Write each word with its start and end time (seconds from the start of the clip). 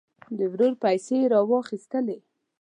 د 0.37 0.39
ورور 0.51 0.73
پیسې 0.83 1.15
یې 1.21 1.39
واخیستلې. 1.49 2.17